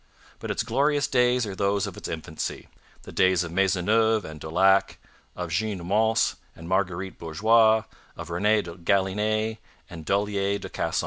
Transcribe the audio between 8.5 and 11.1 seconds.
de Galinee and Dollier de Casson.